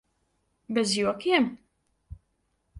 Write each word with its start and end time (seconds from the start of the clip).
Bez 0.73 0.93
jokiem? 0.95 1.47